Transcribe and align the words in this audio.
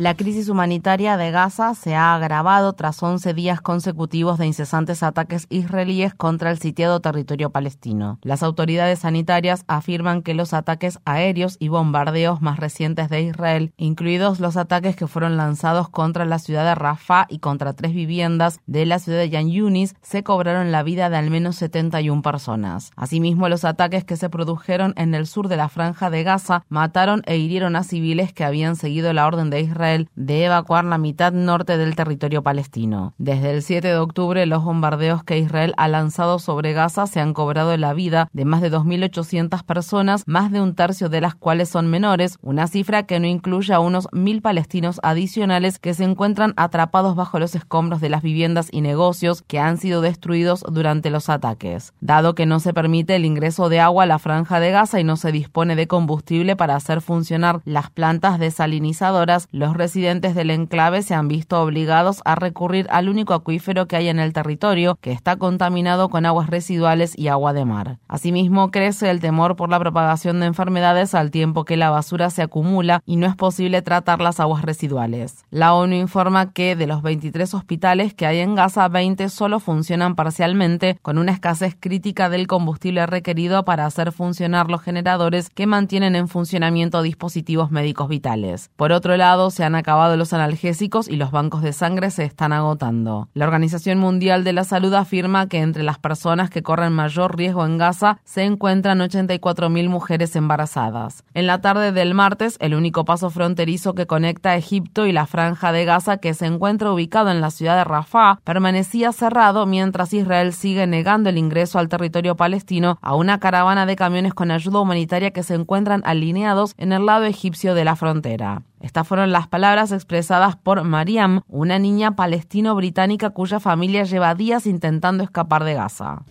La 0.00 0.14
crisis 0.14 0.48
humanitaria 0.48 1.18
de 1.18 1.30
Gaza 1.30 1.74
se 1.74 1.94
ha 1.94 2.14
agravado 2.14 2.72
tras 2.72 3.02
11 3.02 3.34
días 3.34 3.60
consecutivos 3.60 4.38
de 4.38 4.46
incesantes 4.46 5.02
ataques 5.02 5.44
israelíes 5.50 6.14
contra 6.14 6.50
el 6.50 6.58
sitiado 6.58 7.00
territorio 7.00 7.50
palestino. 7.50 8.18
Las 8.22 8.42
autoridades 8.42 9.00
sanitarias 9.00 9.62
afirman 9.68 10.22
que 10.22 10.32
los 10.32 10.54
ataques 10.54 11.00
aéreos 11.04 11.58
y 11.60 11.68
bombardeos 11.68 12.40
más 12.40 12.58
recientes 12.58 13.10
de 13.10 13.20
Israel, 13.20 13.74
incluidos 13.76 14.40
los 14.40 14.56
ataques 14.56 14.96
que 14.96 15.06
fueron 15.06 15.36
lanzados 15.36 15.90
contra 15.90 16.24
la 16.24 16.38
ciudad 16.38 16.64
de 16.64 16.76
Rafah 16.76 17.26
y 17.28 17.40
contra 17.40 17.74
tres 17.74 17.92
viviendas 17.92 18.58
de 18.66 18.86
la 18.86 19.00
ciudad 19.00 19.18
de 19.18 19.28
Yan 19.28 19.50
Yunis, 19.50 19.96
se 20.00 20.22
cobraron 20.22 20.72
la 20.72 20.82
vida 20.82 21.10
de 21.10 21.18
al 21.18 21.28
menos 21.28 21.56
71 21.56 22.22
personas. 22.22 22.90
Asimismo, 22.96 23.50
los 23.50 23.66
ataques 23.66 24.04
que 24.04 24.16
se 24.16 24.30
produjeron 24.30 24.94
en 24.96 25.14
el 25.14 25.26
sur 25.26 25.48
de 25.48 25.58
la 25.58 25.68
franja 25.68 26.08
de 26.08 26.22
Gaza 26.22 26.64
mataron 26.70 27.20
e 27.26 27.36
hirieron 27.36 27.76
a 27.76 27.82
civiles 27.82 28.32
que 28.32 28.44
habían 28.44 28.76
seguido 28.76 29.12
la 29.12 29.26
orden 29.26 29.50
de 29.50 29.60
Israel 29.60 29.89
de 30.14 30.44
evacuar 30.44 30.84
la 30.84 30.98
mitad 30.98 31.32
norte 31.32 31.76
del 31.76 31.96
territorio 31.96 32.42
palestino. 32.42 33.14
Desde 33.18 33.50
el 33.50 33.62
7 33.62 33.88
de 33.88 33.96
octubre, 33.98 34.46
los 34.46 34.64
bombardeos 34.64 35.24
que 35.24 35.38
Israel 35.38 35.74
ha 35.76 35.88
lanzado 35.88 36.38
sobre 36.38 36.72
Gaza 36.72 37.06
se 37.06 37.20
han 37.20 37.34
cobrado 37.34 37.76
la 37.76 37.92
vida 37.92 38.28
de 38.32 38.44
más 38.44 38.60
de 38.60 38.70
2.800 38.70 39.64
personas, 39.64 40.22
más 40.26 40.50
de 40.52 40.60
un 40.60 40.74
tercio 40.74 41.08
de 41.08 41.20
las 41.20 41.34
cuales 41.34 41.68
son 41.68 41.88
menores, 41.88 42.38
una 42.42 42.66
cifra 42.66 43.04
que 43.04 43.20
no 43.20 43.26
incluye 43.26 43.72
a 43.72 43.80
unos 43.80 44.08
mil 44.12 44.42
palestinos 44.42 45.00
adicionales 45.02 45.78
que 45.78 45.94
se 45.94 46.04
encuentran 46.04 46.54
atrapados 46.56 47.16
bajo 47.16 47.38
los 47.38 47.54
escombros 47.54 48.00
de 48.00 48.08
las 48.08 48.22
viviendas 48.22 48.68
y 48.72 48.80
negocios 48.80 49.42
que 49.42 49.58
han 49.58 49.78
sido 49.78 50.00
destruidos 50.00 50.64
durante 50.68 51.10
los 51.10 51.28
ataques. 51.28 51.92
Dado 52.00 52.34
que 52.34 52.46
no 52.46 52.60
se 52.60 52.74
permite 52.74 53.16
el 53.16 53.24
ingreso 53.24 53.68
de 53.68 53.80
agua 53.80 54.04
a 54.04 54.06
la 54.06 54.18
franja 54.18 54.60
de 54.60 54.70
Gaza 54.70 55.00
y 55.00 55.04
no 55.04 55.16
se 55.16 55.32
dispone 55.32 55.76
de 55.76 55.86
combustible 55.86 56.56
para 56.56 56.76
hacer 56.76 57.00
funcionar 57.00 57.60
las 57.64 57.90
plantas 57.90 58.38
desalinizadoras, 58.38 59.48
los 59.52 59.76
residentes 59.80 60.34
del 60.34 60.50
enclave 60.50 61.00
se 61.00 61.14
han 61.14 61.26
visto 61.26 61.58
obligados 61.62 62.20
a 62.26 62.34
recurrir 62.34 62.86
al 62.90 63.08
único 63.08 63.32
acuífero 63.32 63.86
que 63.86 63.96
hay 63.96 64.08
en 64.08 64.18
el 64.18 64.34
territorio, 64.34 64.98
que 65.00 65.10
está 65.10 65.36
contaminado 65.36 66.10
con 66.10 66.26
aguas 66.26 66.50
residuales 66.50 67.18
y 67.18 67.28
agua 67.28 67.54
de 67.54 67.64
mar. 67.64 67.96
Asimismo, 68.06 68.70
crece 68.70 69.08
el 69.08 69.20
temor 69.20 69.56
por 69.56 69.70
la 69.70 69.78
propagación 69.78 70.38
de 70.38 70.46
enfermedades 70.46 71.14
al 71.14 71.30
tiempo 71.30 71.64
que 71.64 71.78
la 71.78 71.88
basura 71.88 72.28
se 72.28 72.42
acumula 72.42 73.00
y 73.06 73.16
no 73.16 73.26
es 73.26 73.36
posible 73.36 73.80
tratar 73.80 74.20
las 74.20 74.38
aguas 74.38 74.60
residuales. 74.60 75.46
La 75.48 75.72
ONU 75.72 75.94
informa 75.94 76.52
que 76.52 76.76
de 76.76 76.86
los 76.86 77.00
23 77.00 77.54
hospitales 77.54 78.12
que 78.12 78.26
hay 78.26 78.40
en 78.40 78.56
Gaza, 78.56 78.86
20 78.86 79.30
solo 79.30 79.60
funcionan 79.60 80.14
parcialmente, 80.14 80.98
con 81.00 81.16
una 81.16 81.32
escasez 81.32 81.74
crítica 81.80 82.28
del 82.28 82.46
combustible 82.46 83.06
requerido 83.06 83.64
para 83.64 83.86
hacer 83.86 84.12
funcionar 84.12 84.68
los 84.68 84.82
generadores 84.82 85.48
que 85.48 85.66
mantienen 85.66 86.16
en 86.16 86.28
funcionamiento 86.28 87.00
dispositivos 87.00 87.70
médicos 87.70 88.10
vitales. 88.10 88.70
Por 88.76 88.92
otro 88.92 89.16
lado, 89.16 89.50
se 89.50 89.64
han 89.64 89.69
acabado 89.74 90.16
los 90.16 90.32
analgésicos 90.32 91.08
y 91.08 91.16
los 91.16 91.30
bancos 91.30 91.62
de 91.62 91.72
sangre 91.72 92.10
se 92.10 92.24
están 92.24 92.52
agotando. 92.52 93.28
La 93.34 93.44
Organización 93.44 93.98
Mundial 93.98 94.44
de 94.44 94.52
la 94.52 94.64
Salud 94.64 94.94
afirma 94.94 95.48
que 95.48 95.58
entre 95.58 95.82
las 95.82 95.98
personas 95.98 96.50
que 96.50 96.62
corren 96.62 96.92
mayor 96.92 97.36
riesgo 97.36 97.64
en 97.64 97.78
Gaza 97.78 98.18
se 98.24 98.44
encuentran 98.44 98.98
84.000 99.00 99.88
mujeres 99.88 100.36
embarazadas. 100.36 101.24
En 101.34 101.46
la 101.46 101.60
tarde 101.60 101.92
del 101.92 102.14
martes, 102.14 102.56
el 102.60 102.74
único 102.74 103.04
paso 103.04 103.30
fronterizo 103.30 103.94
que 103.94 104.06
conecta 104.06 104.56
Egipto 104.56 105.06
y 105.06 105.12
la 105.12 105.26
franja 105.26 105.72
de 105.72 105.84
Gaza 105.84 106.18
que 106.18 106.34
se 106.34 106.46
encuentra 106.46 106.92
ubicado 106.92 107.30
en 107.30 107.40
la 107.40 107.50
ciudad 107.50 107.76
de 107.76 107.84
Rafah 107.84 108.40
permanecía 108.44 109.12
cerrado 109.12 109.66
mientras 109.66 110.12
Israel 110.12 110.52
sigue 110.52 110.86
negando 110.86 111.30
el 111.30 111.38
ingreso 111.38 111.78
al 111.78 111.88
territorio 111.88 112.36
palestino 112.36 112.98
a 113.00 113.14
una 113.14 113.38
caravana 113.40 113.86
de 113.86 113.96
camiones 113.96 114.34
con 114.34 114.50
ayuda 114.50 114.80
humanitaria 114.80 115.30
que 115.30 115.42
se 115.42 115.54
encuentran 115.54 116.02
alineados 116.04 116.74
en 116.76 116.92
el 116.92 117.06
lado 117.06 117.24
egipcio 117.24 117.74
de 117.74 117.84
la 117.84 117.96
frontera. 117.96 118.62
Estas 118.80 119.06
fueron 119.06 119.30
las 119.30 119.46
palabras 119.46 119.92
expresadas 119.92 120.56
por 120.56 120.82
Mariam, 120.84 121.42
una 121.48 121.78
niña 121.78 122.16
palestino-británica 122.16 123.30
cuya 123.30 123.60
familia 123.60 124.04
lleva 124.04 124.34
días 124.34 124.66
intentando 124.66 125.22
escapar 125.22 125.64
de 125.64 125.74
Gaza. 125.74 126.22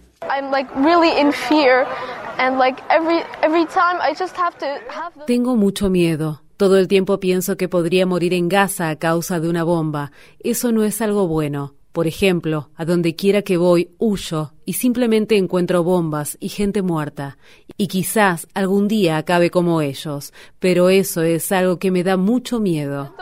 Tengo 5.28 5.56
mucho 5.56 5.90
miedo. 5.90 6.42
Todo 6.58 6.78
el 6.78 6.88
tiempo 6.88 7.20
pienso 7.20 7.56
que 7.56 7.70
podría 7.70 8.06
morir 8.06 8.34
en 8.34 8.50
Gaza 8.50 8.90
a 8.90 8.96
causa 8.98 9.40
de 9.40 9.50
una 9.50 9.64
bomba. 9.64 10.12
Eso 10.40 10.72
no 10.72 10.84
es 10.84 11.02
algo 11.02 11.28
bueno. 11.28 11.76
Por 12.00 12.08
ejemplo, 12.08 12.70
a 12.78 12.86
donde 12.86 13.18
quiera 13.18 13.42
que 13.42 13.58
voy, 13.58 13.92
huyo 13.98 14.54
y 14.64 14.72
simplemente 14.72 15.36
encuentro 15.36 15.84
bombas 15.84 16.38
y 16.40 16.48
gente 16.48 16.82
muerta. 16.82 17.38
Y 17.76 17.88
quizás 17.90 18.48
algún 18.54 18.88
día 18.88 19.18
acabe 19.18 19.52
como 19.52 19.82
ellos, 19.82 20.32
pero 20.60 20.90
eso 20.90 21.24
es 21.24 21.52
algo 21.52 21.78
que 21.78 21.92
me 21.92 22.06
da 22.06 22.16
mucho 22.16 22.62
miedo. 22.62 23.14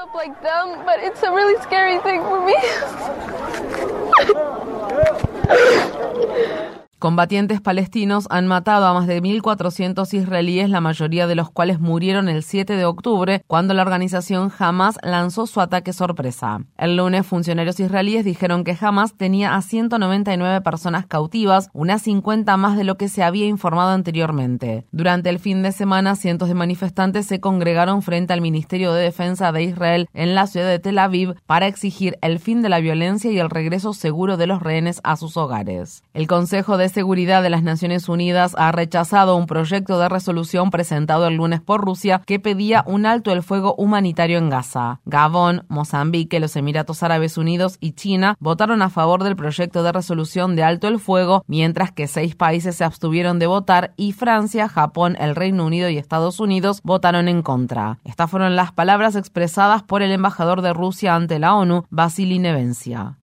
Combatientes 7.00 7.62
palestinos 7.62 8.26
han 8.32 8.48
matado 8.48 8.88
a 8.88 8.94
más 8.96 9.06
de 9.06 9.22
1.400 9.22 10.12
israelíes, 10.16 10.72
la 10.72 10.82
mayoría 10.82 11.28
de 11.28 11.36
los 11.36 11.52
cuales 11.52 11.80
murieron 11.80 12.28
el 12.28 12.42
7 12.42 12.76
de 12.76 12.86
octubre, 12.86 13.44
cuando 13.46 13.76
la 13.76 13.84
organización 13.84 14.52
Hamas 14.58 14.98
lanzó 15.04 15.46
su 15.46 15.62
ataque 15.62 15.94
sorpresa. 15.94 16.62
El 16.76 16.98
lunes, 16.98 17.28
funcionarios 17.28 17.80
israelíes 17.80 18.26
dijeron 18.26 18.64
que 18.64 18.76
Hamas 18.82 19.14
tenía 19.16 19.54
a 19.54 19.62
199 19.62 20.62
personas 20.62 21.06
cautivas, 21.06 21.70
unas 21.72 22.02
50 22.02 22.58
más 22.58 22.76
de 22.76 22.84
lo 22.84 22.98
que 22.98 23.10
se 23.10 23.22
había 23.22 23.46
informado 23.46 23.92
anteriormente. 23.92 24.84
Durante 24.92 25.30
el 25.30 25.38
fin 25.38 25.62
de 25.62 25.74
semana, 25.74 26.16
cientos 26.16 26.48
de 26.48 26.56
manifestantes 26.56 27.28
se 27.28 27.40
congregaron 27.40 28.02
frente 28.02 28.34
al 28.34 28.42
Ministerio 28.42 28.92
de 28.94 29.04
Defensa 29.04 29.52
de 29.52 29.62
Israel 29.62 30.10
en 30.16 30.34
la 30.34 30.48
ciudad 30.48 30.68
de 30.68 30.80
Tel 30.80 30.98
Aviv 30.98 31.36
para 31.46 31.68
exigir 31.68 32.18
el 32.24 32.40
fin 32.40 32.64
de 32.64 32.70
la 32.70 32.80
violencia 32.80 33.32
y 33.32 33.38
el 33.38 33.52
regreso 33.52 33.94
seguro 33.94 34.36
de 34.36 34.48
los 34.48 34.64
rehenes 34.64 35.00
a 35.04 35.16
sus 35.16 35.38
hogares. 35.38 36.02
El 36.16 36.26
Consejo 36.26 36.78
de 36.78 36.87
Seguridad 36.90 37.44
de 37.44 37.50
las 37.50 37.64
Naciones 37.64 38.10
Unidas 38.10 38.54
ha 38.58 38.72
rechazado 38.72 39.36
un 39.36 39.48
proyecto 39.48 40.00
de 40.00 40.10
resolución 40.10 40.72
presentado 40.72 41.28
el 41.28 41.36
lunes 41.36 41.62
por 41.62 41.84
Rusia 41.84 42.22
que 42.26 42.40
pedía 42.40 42.84
un 42.88 43.06
alto 43.06 43.32
el 43.32 43.44
fuego 43.44 43.76
humanitario 43.78 44.38
en 44.38 44.50
Gaza. 44.50 45.00
Gabón, 45.06 45.66
Mozambique, 45.68 46.40
los 46.40 46.56
Emiratos 46.56 47.04
Árabes 47.04 47.38
Unidos 47.38 47.78
y 47.80 47.94
China 47.94 48.36
votaron 48.40 48.82
a 48.82 48.90
favor 48.90 49.24
del 49.24 49.36
proyecto 49.36 49.84
de 49.84 49.92
resolución 49.92 50.56
de 50.56 50.64
alto 50.64 50.88
el 50.88 51.00
fuego, 51.00 51.44
mientras 51.48 51.92
que 51.92 52.08
seis 52.08 52.36
países 52.36 52.76
se 52.76 52.84
abstuvieron 52.84 53.40
de 53.40 53.48
votar 53.48 53.94
y 53.98 54.14
Francia, 54.14 54.70
Japón, 54.70 55.18
el 55.20 55.36
Reino 55.36 55.66
Unido 55.66 55.90
y 55.90 55.98
Estados 55.98 56.40
Unidos 56.40 56.82
votaron 56.84 57.28
en 57.28 57.42
contra. 57.42 58.00
Estas 58.04 58.30
fueron 58.30 58.56
las 58.56 58.72
palabras 58.72 59.16
expresadas 59.16 59.84
por 59.84 60.02
el 60.02 60.12
embajador 60.12 60.62
de 60.62 60.74
Rusia 60.74 61.16
ante 61.16 61.40
la 61.40 61.56
ONU, 61.56 61.86
Vasily 61.90 62.40
Nevencia. 62.40 63.18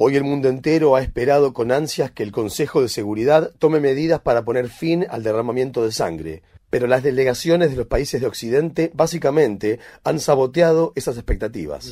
Hoy 0.00 0.16
el 0.16 0.24
mundo 0.24 0.48
entero 0.48 0.96
ha 0.96 0.97
esperado 1.02 1.52
con 1.52 1.72
ansias 1.72 2.10
que 2.10 2.22
el 2.22 2.32
Consejo 2.32 2.82
de 2.82 2.88
Seguridad 2.88 3.52
tome 3.58 3.80
medidas 3.80 4.20
para 4.20 4.44
poner 4.44 4.68
fin 4.68 5.06
al 5.08 5.22
derramamiento 5.22 5.84
de 5.84 5.92
sangre, 5.92 6.42
pero 6.70 6.86
las 6.86 7.02
delegaciones 7.02 7.70
de 7.70 7.76
los 7.76 7.86
países 7.86 8.20
de 8.20 8.26
Occidente 8.26 8.90
básicamente 8.94 9.78
han 10.04 10.20
saboteado 10.20 10.92
esas 10.96 11.16
expectativas. 11.16 11.86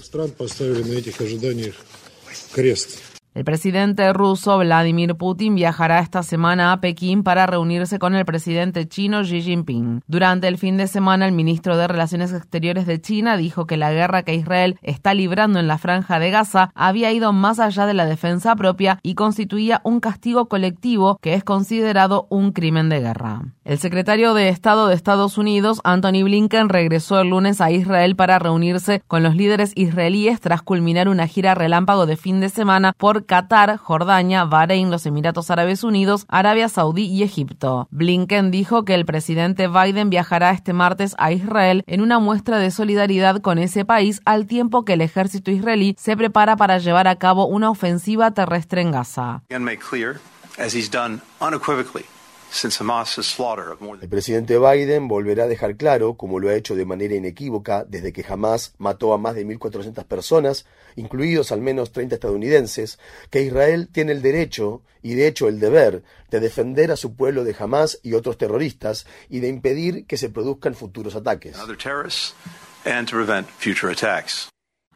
El 3.37 3.45
presidente 3.45 4.11
ruso 4.15 4.57
Vladimir 4.57 5.15
Putin 5.15 5.57
viajará 5.57 5.99
esta 5.99 6.23
semana 6.23 6.73
a 6.73 6.81
Pekín 6.81 7.23
para 7.23 7.45
reunirse 7.45 7.99
con 7.99 8.15
el 8.15 8.25
presidente 8.25 8.89
chino 8.89 9.25
Xi 9.25 9.43
Jinping. 9.43 10.01
Durante 10.07 10.49
el 10.49 10.57
fin 10.57 10.79
de 10.79 10.87
semana, 10.87 11.27
el 11.27 11.33
ministro 11.33 11.77
de 11.77 11.87
Relaciones 11.87 12.33
Exteriores 12.33 12.87
de 12.87 12.99
China 12.99 13.37
dijo 13.37 13.67
que 13.67 13.77
la 13.77 13.93
guerra 13.93 14.23
que 14.23 14.35
Israel 14.35 14.79
está 14.81 15.13
librando 15.13 15.59
en 15.59 15.69
la 15.69 15.77
franja 15.77 16.19
de 16.19 16.31
Gaza 16.31 16.71
había 16.75 17.13
ido 17.13 17.35
más 17.35 17.61
allá 17.61 17.85
de 17.85 17.93
la 17.93 18.07
defensa 18.07 18.57
propia 18.57 19.01
y 19.03 19.15
constituía 19.15 19.83
un 19.85 20.01
castigo 20.01 20.49
colectivo 20.49 21.19
que 21.21 21.35
es 21.35 21.45
considerado 21.45 22.27
un 22.31 22.53
crimen 22.53 22.89
de 22.89 23.01
guerra. 23.01 23.43
El 23.67 23.77
secretario 23.79 24.33
de 24.33 24.49
Estado 24.49 24.87
de 24.87 24.95
Estados 24.95 25.37
Unidos, 25.37 25.83
Anthony 25.85 26.23
Blinken, 26.25 26.71
regresó 26.71 27.21
el 27.21 27.29
lunes 27.29 27.61
a 27.61 27.71
Israel 27.71 28.17
para 28.17 28.39
reunirse 28.39 29.03
con 29.07 29.23
los 29.23 29.37
líderes 29.37 29.73
israelíes 29.75 30.41
tras 30.41 30.63
culminar 30.63 31.11
una 31.11 31.27
gira 31.27 31.55
relámpago 31.55 32.07
de 32.07 32.17
fin 32.17 32.41
de 32.41 32.49
semana 32.49 32.95
por 32.97 33.26
Qatar, 33.27 33.77
Jordania, 33.77 34.45
Bahrein, 34.45 34.91
los 34.91 35.07
Emiratos 35.07 35.51
Árabes 35.51 35.85
Unidos, 35.85 36.25
Arabia 36.29 36.69
Saudí 36.69 37.05
y 37.05 37.23
Egipto. 37.23 37.89
Blinken 37.91 38.51
dijo 38.51 38.85
que 38.85 38.95
el 38.95 39.05
presidente 39.05 39.69
Biden 39.69 40.11
viajará 40.11 40.51
este 40.53 40.73
martes 40.73 41.15
a 41.19 41.33
Israel 41.33 41.85
en 41.87 42.01
una 42.01 42.19
muestra 42.19 42.59
de 42.59 42.71
solidaridad 42.71 43.41
con 43.41 43.59
ese 43.59 43.85
país 43.85 44.21
al 44.25 44.47
tiempo 44.47 44.85
que 44.85 44.95
el 44.95 45.01
ejército 45.01 45.51
israelí 45.51 45.95
se 45.99 46.17
prepara 46.17 46.57
para 46.57 46.79
llevar 46.79 47.09
a 47.09 47.17
cabo 47.17 47.47
una 47.47 47.71
ofensiva 47.71 48.31
terrestre 48.31 48.81
en 48.81 48.93
Gaza. 48.93 49.43
El 54.03 54.09
presidente 54.09 54.59
Biden 54.59 55.09
volverá 55.09 55.45
a 55.45 55.49
dejar 55.49 55.77
claro, 55.77 56.15
como 56.15 56.41
lo 56.41 56.49
ha 56.49 56.55
hecho 56.55 56.75
de 56.75 56.85
manera 56.85 57.15
inequívoca 57.15 57.85
desde 57.85 58.13
que 58.13 58.25
Hamas 58.27 58.75
mató 58.79 59.13
a 59.13 59.19
más 59.19 59.35
de 59.35 59.47
1.400 59.47 60.05
personas, 60.05 60.67
incluidos 60.97 61.53
al 61.53 61.61
menos 61.61 61.93
30 61.93 62.15
estadounidenses, 62.15 62.99
que 63.31 63.43
Israel 63.43 63.89
tiene 63.93 64.13
el 64.13 64.23
derecho 64.23 64.83
y 65.03 65.15
de 65.15 65.29
hecho 65.29 65.49
el 65.49 65.61
deber 65.61 66.03
de 66.31 66.41
defender 66.41 66.91
a 66.91 66.97
su 66.97 67.15
pueblo 67.15 67.45
de 67.45 67.55
Hamas 67.59 68.01
y 68.03 68.15
otros 68.15 68.39
terroristas 68.39 69.07
y 69.29 69.41
de 69.41 69.49
impedir 69.49 70.07
que 70.07 70.17
se 70.17 70.31
produzcan 70.31 70.75
futuros 70.75 71.15
ataques. 71.15 71.57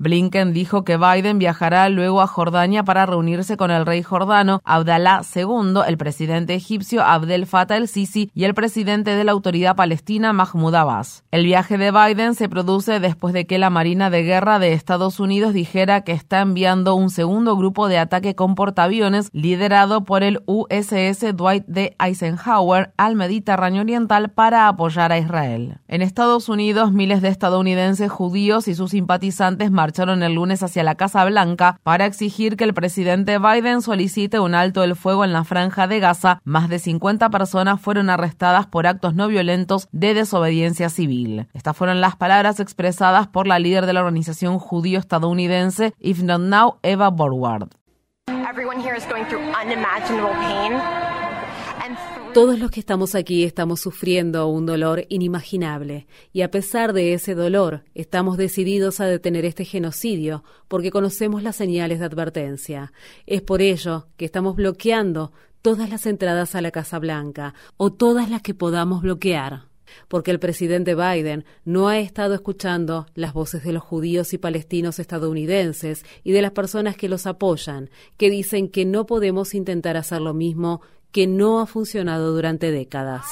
Blinken 0.01 0.55
dijo 0.55 0.83
que 0.83 0.97
Biden 0.97 1.39
viajará 1.39 1.87
luego 1.91 2.23
a 2.23 2.27
Jordania 2.27 2.85
para 2.85 3.05
reunirse 3.05 3.59
con 3.59 3.71
el 3.71 3.85
rey 3.85 4.03
jordano 4.03 4.63
Abdallah 4.65 5.21
II, 5.37 5.83
el 5.87 5.99
presidente 5.99 6.55
egipcio 6.55 7.05
Abdel 7.05 7.45
Fattah 7.45 7.77
el-Sisi 7.77 8.31
y 8.35 8.45
el 8.45 8.55
presidente 8.55 9.11
de 9.11 9.25
la 9.25 9.33
autoridad 9.33 9.77
palestina 9.77 10.33
Mahmoud 10.33 10.75
Abbas. 10.75 11.25
El 11.31 11.45
viaje 11.45 11.77
de 11.77 11.91
Biden 11.91 12.35
se 12.35 12.49
produce 12.49 12.99
después 12.99 13.35
de 13.35 13.47
que 13.47 13.59
la 13.59 13.69
Marina 13.69 14.09
de 14.09 14.23
Guerra 14.23 14.59
de 14.59 14.73
Estados 14.73 15.21
Unidos 15.21 15.53
dijera 15.53 16.01
que 16.01 16.13
está 16.13 16.41
enviando 16.41 16.95
un 16.95 17.11
segundo 17.11 17.55
grupo 17.55 17.87
de 17.87 17.99
ataque 17.99 18.35
con 18.35 18.55
portaaviones 18.55 19.29
liderado 19.35 20.05
por 20.05 20.23
el 20.23 20.41
USS 20.47 21.37
Dwight 21.37 21.67
D. 21.67 21.95
Eisenhower 22.03 22.95
al 22.97 23.17
Mediterráneo 23.17 23.83
Oriental 23.83 24.31
para 24.31 24.67
apoyar 24.67 25.13
a 25.13 25.19
Israel. 25.19 25.77
En 25.89 26.01
Estados 26.01 26.49
Unidos, 26.49 26.91
miles 26.91 27.21
de 27.21 27.29
estadounidenses 27.29 28.11
judíos 28.11 28.67
y 28.67 28.75
sus 28.75 28.93
simpatizantes 28.93 29.71
marcharon 29.71 29.90
el 29.99 30.35
lunes 30.35 30.63
hacia 30.63 30.83
la 30.83 30.95
Casa 30.95 31.25
Blanca 31.25 31.79
para 31.83 32.07
exigir 32.07 32.57
que 32.57 32.65
el 32.65 32.75
presidente 32.75 33.39
Biden 33.39 33.83
solicite 33.83 34.41
un 34.41 34.55
alto 34.55 34.83
el 34.83 34.97
fuego 34.97 35.25
en 35.25 35.33
la 35.33 35.45
franja 35.45 35.87
de 35.87 36.01
Gaza. 36.01 36.41
Más 36.45 36.69
de 36.69 36.79
50 36.79 37.29
personas 37.31 37.81
fueron 37.81 38.09
arrestadas 38.09 38.67
por 38.67 38.87
actos 38.87 39.15
no 39.15 39.29
violentos 39.29 39.89
de 39.93 40.15
desobediencia 40.15 40.89
civil. 40.89 41.49
Estas 41.53 41.77
fueron 41.77 42.01
las 42.01 42.17
palabras 42.17 42.61
expresadas 42.61 43.27
por 43.27 43.47
la 43.47 43.59
líder 43.59 43.87
de 43.87 43.93
la 43.93 44.01
organización 44.01 44.59
judío 44.59 44.99
estadounidense 44.99 45.93
If 45.99 46.23
Not 46.23 46.41
Now, 46.41 46.79
Eva 46.83 47.11
Borward. 47.11 47.69
Todos 52.35 52.59
los 52.59 52.71
que 52.71 52.81
estamos 52.81 53.15
aquí 53.15 53.43
estamos 53.43 53.81
sufriendo 53.81 54.47
un 54.47 54.65
dolor 54.65 55.05
inimaginable 55.09 56.07
y 56.33 56.43
a 56.43 56.51
pesar 56.51 56.93
de 56.93 57.13
ese 57.13 57.35
dolor 57.35 57.83
estamos 57.95 58.37
decididos 58.37 59.01
a 59.01 59.07
detener 59.07 59.45
este 59.45 59.65
genocidio 59.65 60.45
porque 60.69 60.93
conocemos 60.93 61.43
las 61.43 61.57
señales 61.57 61.99
de 61.99 62.05
advertencia. 62.05 62.93
Es 63.27 63.43
por 63.43 63.63
ello 63.63 64.07
que 64.17 64.25
estamos 64.25 64.55
bloqueando 64.55 65.33
todas 65.61 65.91
las 65.91 66.07
entradas 66.07 66.55
a 66.55 66.61
la 66.61 66.71
Casa 66.71 66.99
Blanca 66.99 67.55
o 67.77 67.93
todas 67.93 68.31
las 68.31 68.43
que 68.43 68.55
podamos 68.55 69.03
bloquear 69.03 69.71
porque 70.09 70.31
el 70.31 70.39
presidente 70.39 70.95
Biden 70.95 71.45
no 71.65 71.89
ha 71.89 71.99
estado 71.99 72.35
escuchando 72.35 73.07
las 73.15 73.33
voces 73.33 73.65
de 73.65 73.73
los 73.73 73.83
judíos 73.83 74.33
y 74.33 74.39
palestinos 74.39 74.99
estadounidenses 74.99 76.05
y 76.23 76.33
de 76.33 76.43
las 76.43 76.53
personas 76.53 76.97
que 76.97 77.09
los 77.09 77.27
apoyan, 77.27 77.91
que 78.17 78.31
dicen 78.31 78.69
que 78.69 78.85
no 78.85 79.07
podemos 79.07 79.55
intentar 79.55 79.97
hacer 79.97 80.21
lo 80.21 80.35
mismo 80.35 80.81
que 81.13 81.27
no 81.27 81.61
ha 81.61 81.67
funcionado 81.67 82.33
durante 82.33 82.71
décadas. 82.71 83.27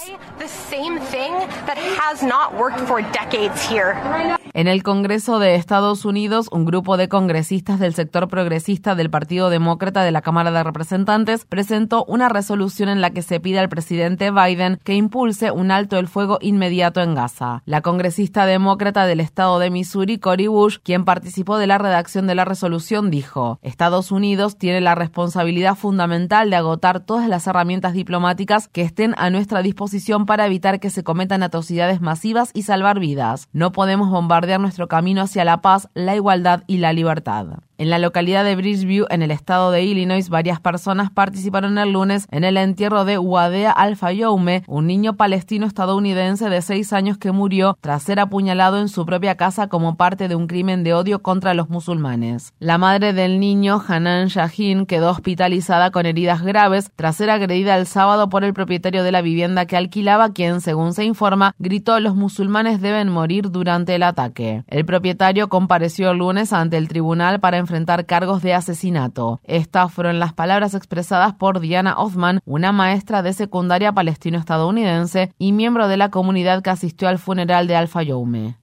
En 4.59 4.67
el 4.67 4.83
Congreso 4.83 5.39
de 5.39 5.55
Estados 5.55 6.05
Unidos, 6.05 6.49
un 6.51 6.65
grupo 6.65 6.97
de 6.97 7.09
congresistas 7.09 7.79
del 7.79 7.95
sector 7.95 8.27
progresista 8.27 8.97
del 8.97 9.09
Partido 9.09 9.51
Demócrata 9.51 10.03
de 10.03 10.11
la 10.11 10.21
Cámara 10.21 10.51
de 10.51 10.65
Representantes 10.65 11.45
presentó 11.45 12.05
una 12.07 12.29
resolución 12.29 12.89
en 12.89 13.01
la 13.01 13.11
que 13.11 13.23
se 13.23 13.39
pide 13.39 13.61
al 13.61 13.69
presidente 13.69 14.33
Biden 14.33 14.81
que 14.83 14.97
impulse 14.97 15.53
un 15.53 15.71
alto 15.71 15.97
el 15.97 16.09
fuego 16.09 16.39
inmediato 16.41 17.01
en 17.01 17.15
Gaza. 17.15 17.63
La 17.67 17.83
congresista 17.83 18.47
demócrata 18.47 19.07
del 19.07 19.21
estado 19.21 19.61
de 19.61 19.71
Missouri, 19.71 20.19
Cory 20.19 20.49
Bush, 20.49 20.79
quien 20.83 21.05
participó 21.05 21.57
de 21.59 21.69
la 21.69 21.79
redacción 21.79 22.27
de 22.27 22.35
la 22.35 22.45
resolución, 22.45 23.13
dijo, 23.13 23.61
Estados 23.63 24.11
Unidos 24.11 24.59
tiene 24.59 24.81
la 24.81 24.97
responsabilidad 24.97 25.77
fundamental 25.77 26.51
de 26.51 26.57
agotar 26.57 26.99
todas 26.99 27.29
las 27.29 27.47
herramientas 27.47 27.93
diplomáticas 27.93 28.67
que 28.67 28.83
estén 28.83 29.15
a 29.19 29.31
nuestra 29.31 29.63
disposición 29.63 30.27
para 30.27 30.47
evitar 30.47 30.81
que 30.81 30.91
se 30.91 31.05
cometan 31.05 31.45
atrocidades 31.45 32.01
masivas 32.01 32.51
y 32.55 32.63
salvar 32.63 32.99
vidas. 32.99 33.47
No 33.53 33.71
podemos 33.71 34.11
bombardear 34.11 34.48
nuestro 34.57 34.89
camino 34.89 35.21
hacia 35.21 35.45
la 35.45 35.61
paz, 35.61 35.91
la 35.93 36.17
igualdad 36.17 36.63
y 36.67 36.79
la 36.79 36.95
libertad. 36.95 37.59
En 37.81 37.91
la 37.91 38.01
localidad 38.01 38.43
de 38.43 38.57
Bridgeview, 38.57 39.07
en 39.09 39.23
el 39.23 39.31
estado 39.31 39.71
de 39.71 39.85
Illinois, 39.85 40.29
varias 40.31 40.59
personas 40.59 41.13
participaron 41.13 41.79
el 41.79 41.93
lunes 41.93 42.27
en 42.33 42.43
el 42.43 42.57
entierro 42.57 43.05
de 43.05 43.19
Wadea 43.19 43.71
Al-Fayoume, 43.71 44.65
un 44.67 44.89
niño 44.89 45.15
palestino 45.15 45.65
estadounidense 45.65 46.49
de 46.49 46.61
seis 46.61 46.93
años 46.93 47.19
que 47.19 47.31
murió 47.31 47.79
tras 47.81 48.03
ser 48.03 48.19
apuñalado 48.19 48.81
en 48.81 48.89
su 48.89 49.07
propia 49.07 49.37
casa 49.37 49.69
como 49.69 49.97
parte 49.97 50.27
de 50.27 50.35
un 50.35 50.49
crimen 50.49 50.83
de 50.83 50.93
odio 50.93 51.23
contra 51.23 51.55
los 51.55 51.71
musulmanes. 51.71 52.53
La 52.59 52.79
madre 52.79 53.13
del 53.13 53.39
niño, 53.39 53.81
Hanan 53.87 54.27
Shahin, 54.27 54.85
quedó 54.85 55.11
hospitalizada 55.11 55.93
con 55.93 56.05
heridas 56.05 56.43
graves 56.43 56.91
tras 56.97 57.15
ser 57.15 57.31
agredida 57.31 57.77
el 57.77 57.87
sábado 57.87 58.29
por 58.29 58.43
el 58.43 58.55
propietario 58.55 59.05
de 59.05 59.13
la 59.13 59.23
vivienda 59.23 59.67
que 59.67 59.77
alquilaba, 59.77 60.33
quien, 60.33 60.61
según 60.61 60.95
se 60.95 61.05
informa, 61.05 61.55
gritó 61.61 62.01
los 62.01 62.17
musulmanes 62.17 62.81
deben 62.81 63.09
morir 63.09 63.53
durante 63.53 63.95
el 63.95 64.03
ataque. 64.03 64.65
El 64.67 64.85
propietario 64.85 65.49
compareció 65.49 66.11
el 66.11 66.19
lunes 66.19 66.53
ante 66.53 66.77
el 66.77 66.89
tribunal 66.89 67.39
para 67.39 67.68
enfrentar 67.69 68.07
cargos 68.07 68.41
de 68.41 68.55
asesinato. 68.55 69.41
Estas 69.45 69.93
fueron 69.93 70.19
las 70.19 70.33
palabras 70.33 70.73
expresadas 70.73 71.35
por 71.35 71.61
Diana 71.61 71.99
Hoffman, 71.99 72.41
una 72.47 72.73
maestra 72.73 73.21
de 73.21 73.35
secundaria 73.35 73.93
palestino-estadounidense 73.93 75.35
y 75.39 75.53
miembro 75.53 75.87
de 75.87 75.99
la 75.99 76.09
comunidad 76.09 76.63
que 76.63 76.71
asistió 76.71 77.09
al 77.09 77.19
funeral 77.19 77.67
de 77.67 77.77
Alfa 77.77 78.03
Youme. 78.03 78.57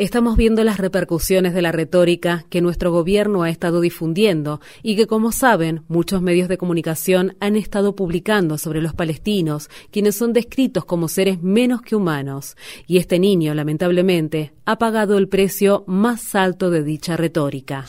Estamos 0.00 0.38
viendo 0.38 0.64
las 0.64 0.78
repercusiones 0.78 1.52
de 1.52 1.60
la 1.60 1.72
retórica 1.72 2.46
que 2.48 2.62
nuestro 2.62 2.90
gobierno 2.90 3.42
ha 3.42 3.50
estado 3.50 3.82
difundiendo 3.82 4.62
y 4.82 4.96
que, 4.96 5.06
como 5.06 5.30
saben, 5.30 5.82
muchos 5.88 6.22
medios 6.22 6.48
de 6.48 6.56
comunicación 6.56 7.36
han 7.38 7.54
estado 7.54 7.94
publicando 7.94 8.56
sobre 8.56 8.80
los 8.80 8.94
palestinos, 8.94 9.68
quienes 9.90 10.16
son 10.16 10.32
descritos 10.32 10.86
como 10.86 11.06
seres 11.06 11.42
menos 11.42 11.82
que 11.82 11.96
humanos. 11.96 12.56
Y 12.86 12.96
este 12.96 13.18
niño, 13.18 13.52
lamentablemente, 13.52 14.54
ha 14.64 14.78
pagado 14.78 15.18
el 15.18 15.28
precio 15.28 15.84
más 15.86 16.34
alto 16.34 16.70
de 16.70 16.82
dicha 16.82 17.18
retórica. 17.18 17.84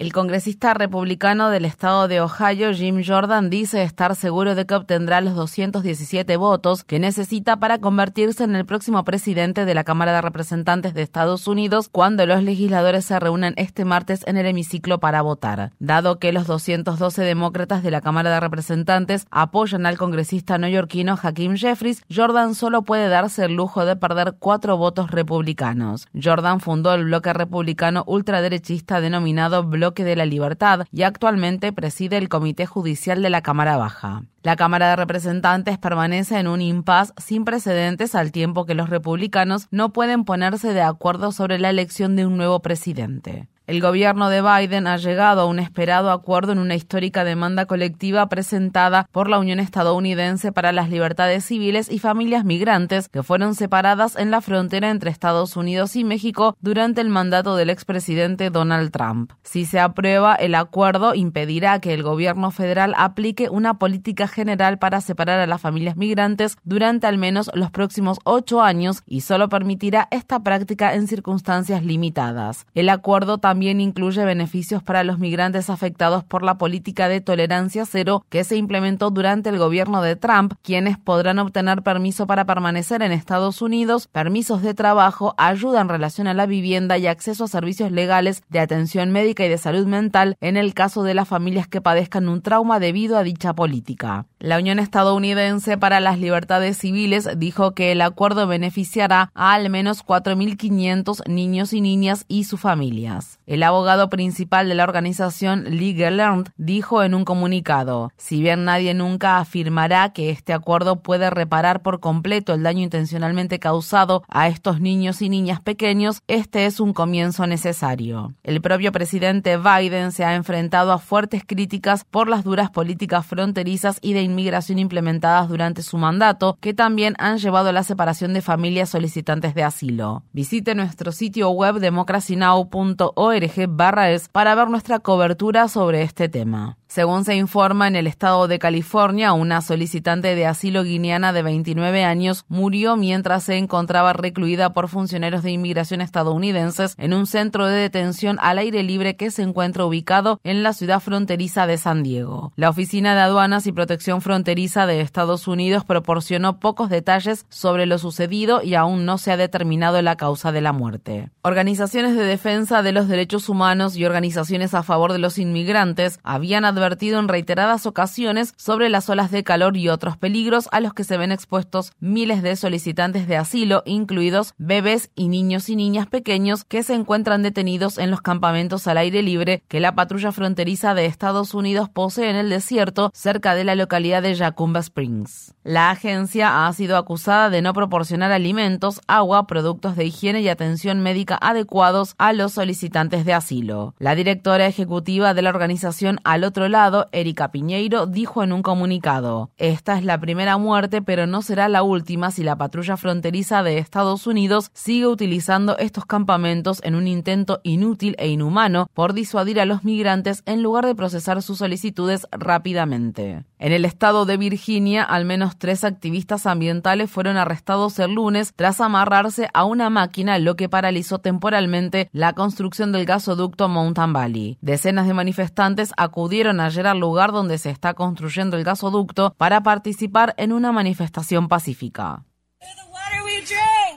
El 0.00 0.14
congresista 0.14 0.72
republicano 0.72 1.50
del 1.50 1.66
estado 1.66 2.08
de 2.08 2.22
Ohio, 2.22 2.72
Jim 2.72 3.02
Jordan, 3.06 3.50
dice 3.50 3.82
estar 3.82 4.16
seguro 4.16 4.54
de 4.54 4.64
que 4.64 4.74
obtendrá 4.74 5.20
los 5.20 5.34
217 5.34 6.38
votos 6.38 6.84
que 6.84 6.98
necesita 6.98 7.58
para 7.58 7.80
convertirse 7.80 8.44
en 8.44 8.56
el 8.56 8.64
próximo 8.64 9.04
presidente 9.04 9.66
de 9.66 9.74
la 9.74 9.84
Cámara 9.84 10.14
de 10.14 10.22
Representantes 10.22 10.94
de 10.94 11.02
Estados 11.02 11.46
Unidos 11.46 11.90
cuando 11.92 12.24
los 12.24 12.42
legisladores 12.42 13.04
se 13.04 13.20
reúnan 13.20 13.52
este 13.58 13.84
martes 13.84 14.26
en 14.26 14.38
el 14.38 14.46
hemiciclo 14.46 15.00
para 15.00 15.20
votar. 15.20 15.72
Dado 15.80 16.18
que 16.18 16.32
los 16.32 16.46
212 16.46 17.20
demócratas 17.20 17.82
de 17.82 17.90
la 17.90 18.00
Cámara 18.00 18.30
de 18.30 18.40
Representantes 18.40 19.26
apoyan 19.30 19.84
al 19.84 19.98
congresista 19.98 20.56
neoyorquino 20.56 21.18
Hakeem 21.22 21.58
Jeffries, 21.58 22.04
Jordan 22.08 22.54
solo 22.54 22.84
puede 22.84 23.08
darse 23.08 23.44
el 23.44 23.52
lujo 23.54 23.84
de 23.84 23.96
perder 23.96 24.36
cuatro 24.38 24.78
votos 24.78 25.10
republicanos. 25.10 26.08
Jordan 26.14 26.60
fundó 26.60 26.94
el 26.94 27.04
bloque 27.04 27.34
republicano 27.34 28.02
ultraderechista 28.06 29.02
denominado 29.02 29.62
Bloque 29.64 29.89
de 29.94 30.16
la 30.16 30.26
libertad 30.26 30.86
y 30.92 31.02
actualmente 31.02 31.72
preside 31.72 32.16
el 32.16 32.28
Comité 32.28 32.66
Judicial 32.66 33.22
de 33.22 33.30
la 33.30 33.42
Cámara 33.42 33.76
Baja. 33.76 34.22
La 34.42 34.56
Cámara 34.56 34.90
de 34.90 34.96
Representantes 34.96 35.76
permanece 35.78 36.38
en 36.38 36.46
un 36.46 36.62
impasse 36.62 37.12
sin 37.18 37.44
precedentes 37.44 38.14
al 38.14 38.32
tiempo 38.32 38.64
que 38.64 38.74
los 38.74 38.88
republicanos 38.88 39.68
no 39.70 39.92
pueden 39.92 40.24
ponerse 40.24 40.72
de 40.72 40.82
acuerdo 40.82 41.32
sobre 41.32 41.58
la 41.58 41.70
elección 41.70 42.16
de 42.16 42.26
un 42.26 42.36
nuevo 42.36 42.60
presidente. 42.60 43.48
El 43.70 43.80
gobierno 43.80 44.30
de 44.30 44.42
Biden 44.42 44.88
ha 44.88 44.96
llegado 44.96 45.42
a 45.42 45.46
un 45.46 45.60
esperado 45.60 46.10
acuerdo 46.10 46.50
en 46.50 46.58
una 46.58 46.74
histórica 46.74 47.22
demanda 47.22 47.66
colectiva 47.66 48.28
presentada 48.28 49.08
por 49.12 49.30
la 49.30 49.38
Unión 49.38 49.60
Estadounidense 49.60 50.50
para 50.50 50.72
las 50.72 50.90
Libertades 50.90 51.44
Civiles 51.44 51.88
y 51.88 52.00
Familias 52.00 52.44
Migrantes 52.44 53.08
que 53.08 53.22
fueron 53.22 53.54
separadas 53.54 54.16
en 54.16 54.32
la 54.32 54.40
frontera 54.40 54.90
entre 54.90 55.12
Estados 55.12 55.56
Unidos 55.56 55.94
y 55.94 56.02
México 56.02 56.56
durante 56.60 57.00
el 57.00 57.10
mandato 57.10 57.54
del 57.54 57.70
expresidente 57.70 58.50
Donald 58.50 58.90
Trump. 58.90 59.34
Si 59.44 59.64
se 59.66 59.78
aprueba, 59.78 60.34
el 60.34 60.56
acuerdo 60.56 61.14
impedirá 61.14 61.78
que 61.78 61.94
el 61.94 62.02
gobierno 62.02 62.50
federal 62.50 62.92
aplique 62.98 63.50
una 63.50 63.74
política 63.74 64.26
general 64.26 64.80
para 64.80 65.00
separar 65.00 65.38
a 65.38 65.46
las 65.46 65.60
familias 65.60 65.96
migrantes 65.96 66.56
durante 66.64 67.06
al 67.06 67.18
menos 67.18 67.52
los 67.54 67.70
próximos 67.70 68.18
ocho 68.24 68.62
años 68.62 69.04
y 69.06 69.20
solo 69.20 69.48
permitirá 69.48 70.08
esta 70.10 70.42
práctica 70.42 70.96
en 70.96 71.06
circunstancias 71.06 71.84
limitadas. 71.84 72.66
El 72.74 72.88
acuerdo 72.88 73.38
también 73.38 73.59
también 73.60 73.82
incluye 73.82 74.24
beneficios 74.24 74.82
para 74.82 75.04
los 75.04 75.18
migrantes 75.18 75.68
afectados 75.68 76.24
por 76.24 76.42
la 76.42 76.56
política 76.56 77.10
de 77.10 77.20
tolerancia 77.20 77.84
cero 77.84 78.24
que 78.30 78.42
se 78.42 78.56
implementó 78.56 79.10
durante 79.10 79.50
el 79.50 79.58
gobierno 79.58 80.00
de 80.00 80.16
Trump, 80.16 80.54
quienes 80.62 80.96
podrán 80.96 81.38
obtener 81.38 81.82
permiso 81.82 82.26
para 82.26 82.46
permanecer 82.46 83.02
en 83.02 83.12
Estados 83.12 83.60
Unidos, 83.60 84.06
permisos 84.06 84.62
de 84.62 84.72
trabajo, 84.72 85.34
ayuda 85.36 85.82
en 85.82 85.90
relación 85.90 86.26
a 86.26 86.32
la 86.32 86.46
vivienda 86.46 86.96
y 86.96 87.06
acceso 87.06 87.44
a 87.44 87.48
servicios 87.48 87.92
legales 87.92 88.42
de 88.48 88.60
atención 88.60 89.10
médica 89.10 89.44
y 89.44 89.50
de 89.50 89.58
salud 89.58 89.84
mental 89.84 90.38
en 90.40 90.56
el 90.56 90.72
caso 90.72 91.02
de 91.02 91.12
las 91.12 91.28
familias 91.28 91.68
que 91.68 91.82
padezcan 91.82 92.30
un 92.30 92.40
trauma 92.40 92.80
debido 92.80 93.18
a 93.18 93.24
dicha 93.24 93.52
política. 93.52 94.24
La 94.38 94.56
Unión 94.56 94.78
Estadounidense 94.78 95.76
para 95.76 96.00
las 96.00 96.18
Libertades 96.18 96.78
Civiles 96.78 97.28
dijo 97.36 97.72
que 97.72 97.92
el 97.92 98.00
acuerdo 98.00 98.46
beneficiará 98.46 99.30
a 99.34 99.52
al 99.52 99.68
menos 99.68 100.02
4.500 100.02 101.28
niños 101.28 101.74
y 101.74 101.82
niñas 101.82 102.24
y 102.26 102.44
sus 102.44 102.58
familias. 102.58 103.38
El 103.50 103.64
abogado 103.64 104.08
principal 104.10 104.68
de 104.68 104.76
la 104.76 104.84
organización 104.84 105.64
Legal 105.76 106.18
Learned 106.18 106.52
dijo 106.56 107.02
en 107.02 107.16
un 107.16 107.24
comunicado, 107.24 108.12
si 108.16 108.40
bien 108.40 108.64
nadie 108.64 108.94
nunca 108.94 109.38
afirmará 109.38 110.12
que 110.12 110.30
este 110.30 110.52
acuerdo 110.52 111.02
puede 111.02 111.30
reparar 111.30 111.82
por 111.82 111.98
completo 111.98 112.54
el 112.54 112.62
daño 112.62 112.84
intencionalmente 112.84 113.58
causado 113.58 114.22
a 114.28 114.46
estos 114.46 114.80
niños 114.80 115.20
y 115.20 115.28
niñas 115.28 115.60
pequeños, 115.60 116.22
este 116.28 116.64
es 116.64 116.78
un 116.78 116.92
comienzo 116.92 117.44
necesario. 117.48 118.34
El 118.44 118.60
propio 118.60 118.92
presidente 118.92 119.56
Biden 119.56 120.12
se 120.12 120.24
ha 120.24 120.36
enfrentado 120.36 120.92
a 120.92 120.98
fuertes 120.98 121.42
críticas 121.44 122.04
por 122.04 122.28
las 122.28 122.44
duras 122.44 122.70
políticas 122.70 123.26
fronterizas 123.26 123.98
y 124.00 124.12
de 124.12 124.22
inmigración 124.22 124.78
implementadas 124.78 125.48
durante 125.48 125.82
su 125.82 125.98
mandato, 125.98 126.56
que 126.60 126.72
también 126.72 127.16
han 127.18 127.38
llevado 127.38 127.70
a 127.70 127.72
la 127.72 127.82
separación 127.82 128.32
de 128.32 128.42
familias 128.42 128.90
solicitantes 128.90 129.56
de 129.56 129.64
asilo. 129.64 130.22
Visite 130.32 130.76
nuestro 130.76 131.10
sitio 131.10 131.50
web 131.50 131.80
democracynow.org 131.80 133.29
barra 133.68 134.10
es 134.10 134.28
para 134.28 134.54
ver 134.54 134.68
nuestra 134.68 134.98
cobertura 134.98 135.68
sobre 135.68 136.02
este 136.02 136.28
tema. 136.28 136.76
Según 136.90 137.24
se 137.24 137.36
informa 137.36 137.86
en 137.86 137.94
el 137.94 138.08
estado 138.08 138.48
de 138.48 138.58
California, 138.58 139.32
una 139.32 139.60
solicitante 139.60 140.34
de 140.34 140.46
asilo 140.46 140.82
guineana 140.82 141.32
de 141.32 141.42
29 141.42 142.02
años 142.02 142.44
murió 142.48 142.96
mientras 142.96 143.44
se 143.44 143.58
encontraba 143.58 144.12
recluida 144.12 144.72
por 144.72 144.88
funcionarios 144.88 145.44
de 145.44 145.52
inmigración 145.52 146.00
estadounidenses 146.00 146.96
en 146.98 147.14
un 147.14 147.28
centro 147.28 147.66
de 147.66 147.76
detención 147.76 148.38
al 148.40 148.58
aire 148.58 148.82
libre 148.82 149.14
que 149.14 149.30
se 149.30 149.42
encuentra 149.42 149.84
ubicado 149.84 150.40
en 150.42 150.64
la 150.64 150.72
ciudad 150.72 150.98
fronteriza 150.98 151.68
de 151.68 151.78
San 151.78 152.02
Diego. 152.02 152.52
La 152.56 152.70
Oficina 152.70 153.14
de 153.14 153.20
Aduanas 153.20 153.68
y 153.68 153.72
Protección 153.72 154.20
Fronteriza 154.20 154.86
de 154.86 155.00
Estados 155.00 155.46
Unidos 155.46 155.84
proporcionó 155.84 156.58
pocos 156.58 156.90
detalles 156.90 157.46
sobre 157.50 157.86
lo 157.86 157.98
sucedido 157.98 158.64
y 158.64 158.74
aún 158.74 159.04
no 159.04 159.16
se 159.16 159.30
ha 159.30 159.36
determinado 159.36 160.02
la 160.02 160.16
causa 160.16 160.50
de 160.50 160.60
la 160.60 160.72
muerte. 160.72 161.30
Organizaciones 161.42 162.16
de 162.16 162.24
defensa 162.24 162.82
de 162.82 162.90
los 162.90 163.06
derechos 163.06 163.19
humanos 163.48 163.96
y 163.96 164.04
organizaciones 164.04 164.74
a 164.74 164.82
favor 164.82 165.12
de 165.12 165.18
los 165.18 165.38
inmigrantes 165.38 166.18
habían 166.22 166.64
advertido 166.64 167.18
en 167.18 167.28
reiteradas 167.28 167.86
ocasiones 167.86 168.54
sobre 168.56 168.88
las 168.88 169.08
olas 169.08 169.30
de 169.30 169.44
calor 169.44 169.76
y 169.76 169.88
otros 169.88 170.16
peligros 170.16 170.68
a 170.72 170.80
los 170.80 170.94
que 170.94 171.04
se 171.04 171.16
ven 171.16 171.32
expuestos 171.32 171.92
miles 172.00 172.42
de 172.42 172.56
solicitantes 172.56 173.26
de 173.26 173.36
asilo, 173.36 173.82
incluidos 173.84 174.54
bebés 174.58 175.10
y 175.14 175.28
niños 175.28 175.68
y 175.68 175.76
niñas 175.76 176.06
pequeños 176.06 176.64
que 176.64 176.82
se 176.82 176.94
encuentran 176.94 177.42
detenidos 177.42 177.98
en 177.98 178.10
los 178.10 178.20
campamentos 178.20 178.86
al 178.86 178.98
aire 178.98 179.22
libre 179.22 179.62
que 179.68 179.80
la 179.80 179.94
patrulla 179.94 180.32
fronteriza 180.32 180.94
de 180.94 181.06
Estados 181.06 181.54
Unidos 181.54 181.88
posee 181.88 182.30
en 182.30 182.36
el 182.36 182.50
desierto 182.50 183.10
cerca 183.14 183.54
de 183.54 183.64
la 183.64 183.74
localidad 183.74 184.22
de 184.22 184.34
Yacumba 184.34 184.80
Springs. 184.80 185.54
La 185.62 185.90
agencia 185.90 186.66
ha 186.66 186.72
sido 186.72 186.96
acusada 186.96 187.50
de 187.50 187.62
no 187.62 187.72
proporcionar 187.72 188.32
alimentos, 188.32 189.00
agua, 189.06 189.46
productos 189.46 189.96
de 189.96 190.04
higiene 190.04 190.40
y 190.40 190.48
atención 190.48 191.00
médica 191.00 191.38
adecuados 191.40 192.14
a 192.18 192.32
los 192.32 192.52
solicitantes 192.52 193.09
de 193.10 193.34
asilo. 193.34 193.94
La 193.98 194.14
directora 194.14 194.66
ejecutiva 194.66 195.34
de 195.34 195.42
la 195.42 195.50
organización 195.50 196.20
Al 196.24 196.44
Otro 196.44 196.68
lado, 196.68 197.08
Erika 197.12 197.50
Piñeiro 197.50 198.06
dijo 198.06 198.42
en 198.42 198.52
un 198.52 198.62
comunicado, 198.62 199.50
esta 199.58 199.98
es 199.98 200.04
la 200.04 200.18
primera 200.18 200.56
muerte, 200.56 201.02
pero 201.02 201.26
no 201.26 201.42
será 201.42 201.68
la 201.68 201.82
última 201.82 202.30
si 202.30 202.42
la 202.42 202.56
patrulla 202.56 202.96
fronteriza 202.96 203.62
de 203.62 203.78
Estados 203.78 204.26
Unidos 204.26 204.70
sigue 204.72 205.06
utilizando 205.06 205.76
estos 205.78 206.06
campamentos 206.06 206.80
en 206.84 206.94
un 206.94 207.06
intento 207.06 207.60
inútil 207.64 208.14
e 208.18 208.28
inhumano 208.28 208.88
por 208.94 209.12
disuadir 209.12 209.60
a 209.60 209.64
los 209.64 209.84
migrantes 209.84 210.42
en 210.46 210.62
lugar 210.62 210.86
de 210.86 210.94
procesar 210.94 211.42
sus 211.42 211.58
solicitudes 211.58 212.26
rápidamente. 212.30 213.44
En 213.58 213.72
el 213.72 213.84
estado 213.84 214.24
de 214.24 214.36
Virginia, 214.36 215.02
al 215.02 215.24
menos 215.24 215.58
tres 215.58 215.84
activistas 215.84 216.46
ambientales 216.46 217.10
fueron 217.10 217.36
arrestados 217.36 217.98
el 217.98 218.14
lunes 218.14 218.52
tras 218.56 218.80
amarrarse 218.80 219.48
a 219.52 219.64
una 219.64 219.90
máquina, 219.90 220.38
lo 220.38 220.56
que 220.56 220.68
paralizó 220.68 221.18
temporalmente 221.18 222.08
la 222.12 222.32
construcción 222.32 222.92
del 222.92 222.99
gasoducto 223.04 223.68
Mountain 223.68 224.12
Valley. 224.12 224.58
Decenas 224.60 225.06
de 225.06 225.14
manifestantes 225.14 225.92
acudieron 225.96 226.60
ayer 226.60 226.86
al 226.86 226.98
lugar 226.98 227.32
donde 227.32 227.58
se 227.58 227.70
está 227.70 227.94
construyendo 227.94 228.56
el 228.56 228.64
gasoducto 228.64 229.34
para 229.36 229.62
participar 229.62 230.34
en 230.36 230.52
una 230.52 230.72
manifestación 230.72 231.48
pacífica. 231.48 232.24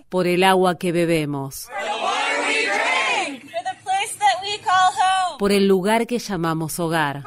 Por 0.10 0.28
el 0.28 0.44
agua 0.44 0.78
que 0.78 0.92
bebemos. 0.92 1.70
Por 5.40 5.52
el 5.52 5.68
lugar 5.68 6.08
que 6.08 6.20
llamamos 6.20 6.80
hogar. 6.80 7.24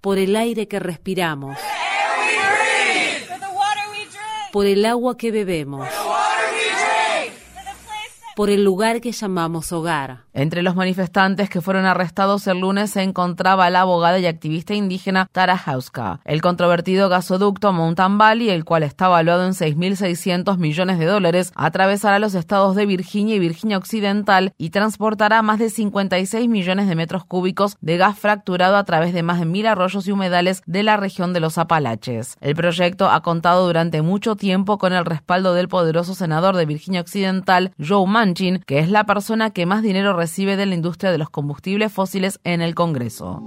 Por 0.00 0.18
el 0.18 0.36
aire 0.36 0.68
que 0.68 0.78
respiramos. 0.80 1.56
Por 4.52 4.66
el 4.66 4.84
agua 4.84 5.16
que 5.16 5.30
bebemos 5.30 5.88
por 8.36 8.50
el 8.50 8.64
lugar 8.64 9.00
que 9.00 9.12
llamamos 9.12 9.72
hogar. 9.72 10.24
Entre 10.34 10.62
los 10.62 10.76
manifestantes 10.76 11.50
que 11.50 11.60
fueron 11.60 11.84
arrestados 11.84 12.46
el 12.46 12.60
lunes 12.60 12.90
se 12.92 13.02
encontraba 13.02 13.68
la 13.68 13.82
abogada 13.82 14.18
y 14.18 14.24
activista 14.24 14.72
indígena 14.72 15.28
Tara 15.30 15.60
Hauska. 15.62 16.20
El 16.24 16.40
controvertido 16.40 17.10
gasoducto 17.10 17.74
Mountain 17.74 18.16
Valley, 18.16 18.48
el 18.48 18.64
cual 18.64 18.82
está 18.82 19.08
valuado 19.08 19.44
en 19.44 19.52
6.600 19.52 20.56
millones 20.56 20.98
de 20.98 21.04
dólares, 21.04 21.52
atravesará 21.54 22.18
los 22.18 22.34
estados 22.34 22.76
de 22.76 22.86
Virginia 22.86 23.34
y 23.34 23.40
Virginia 23.40 23.76
Occidental 23.76 24.54
y 24.56 24.70
transportará 24.70 25.42
más 25.42 25.58
de 25.58 25.68
56 25.68 26.48
millones 26.48 26.88
de 26.88 26.94
metros 26.94 27.26
cúbicos 27.26 27.76
de 27.82 27.98
gas 27.98 28.18
fracturado 28.18 28.76
a 28.76 28.84
través 28.84 29.12
de 29.12 29.22
más 29.22 29.38
de 29.38 29.44
mil 29.44 29.66
arroyos 29.66 30.08
y 30.08 30.12
humedales 30.12 30.62
de 30.64 30.82
la 30.82 30.96
región 30.96 31.34
de 31.34 31.40
los 31.40 31.58
Apalaches. 31.58 32.38
El 32.40 32.54
proyecto 32.54 33.10
ha 33.10 33.20
contado 33.20 33.66
durante 33.66 34.00
mucho 34.00 34.34
tiempo 34.36 34.78
con 34.78 34.94
el 34.94 35.04
respaldo 35.04 35.52
del 35.52 35.68
poderoso 35.68 36.14
senador 36.14 36.56
de 36.56 36.64
Virginia 36.64 37.02
Occidental, 37.02 37.72
Joe 37.78 38.06
Manchin, 38.06 38.62
que 38.66 38.78
es 38.78 38.88
la 38.88 39.04
persona 39.04 39.50
que 39.50 39.66
más 39.66 39.82
dinero 39.82 40.21
recibe 40.22 40.56
de 40.56 40.66
la 40.66 40.76
industria 40.76 41.10
de 41.10 41.18
los 41.18 41.30
combustibles 41.30 41.92
fósiles 41.92 42.38
en 42.44 42.62
el 42.62 42.76
Congreso. 42.76 43.42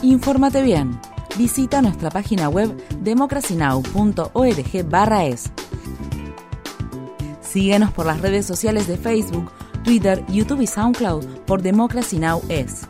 Infórmate 0.00 0.62
bien. 0.62 1.00
Visita 1.36 1.82
nuestra 1.82 2.10
página 2.10 2.48
web 2.48 2.72
democracynow.org/es. 3.00 5.50
Síguenos 7.40 7.92
por 7.92 8.06
las 8.06 8.20
redes 8.20 8.46
sociales 8.46 8.86
de 8.86 8.96
Facebook, 8.96 9.50
Twitter, 9.82 10.24
YouTube 10.28 10.60
y 10.60 10.68
SoundCloud 10.68 11.24
por 11.46 11.62
Democracy 11.62 12.20
Now! 12.20 12.40
es. 12.48 12.86